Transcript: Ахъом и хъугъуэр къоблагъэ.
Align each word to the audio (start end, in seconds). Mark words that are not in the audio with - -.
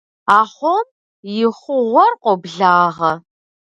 Ахъом 0.39 0.87
и 1.41 1.45
хъугъуэр 1.59 2.11
къоблагъэ. 2.23 3.11